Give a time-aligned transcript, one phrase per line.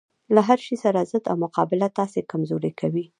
[0.35, 3.05] له هرشي سره ضد او مقابله تاسې کمزوري کوي